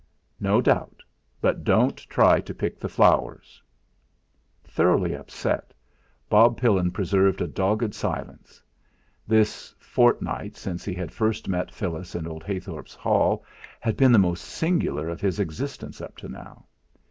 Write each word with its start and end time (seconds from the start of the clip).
"No 0.39 0.61
doubt. 0.61 1.03
But 1.41 1.63
don't 1.63 1.95
try 1.95 2.39
to 2.41 2.55
pick 2.55 2.79
the 2.79 2.89
flowers." 2.89 3.61
Thoroughly 4.63 5.13
upset, 5.15 5.75
Bob 6.27 6.57
Pillin 6.57 6.89
preserved 6.89 7.39
a 7.39 7.45
dogged 7.45 7.93
silence. 7.93 8.63
This 9.27 9.75
fortnight, 9.77 10.57
since 10.57 10.83
he 10.83 10.95
had 10.95 11.11
first 11.11 11.47
met 11.47 11.69
Phyllis 11.69 12.15
in 12.15 12.25
old 12.25 12.43
Heythorp's 12.43 12.95
hall, 12.95 13.45
had 13.79 13.95
been 13.95 14.11
the 14.11 14.17
most 14.17 14.43
singular 14.43 15.07
of 15.07 15.21
his 15.21 15.39
existence 15.39 16.01
up 16.01 16.17
to 16.17 16.27
now. 16.27 16.65